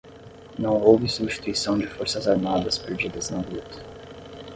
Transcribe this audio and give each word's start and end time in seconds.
Não 0.57 0.73
houve 0.81 1.07
substituição 1.07 1.77
de 1.77 1.85
forças 1.85 2.27
armadas 2.27 2.75
perdidas 2.75 3.29
na 3.29 3.37
luta. 3.37 3.85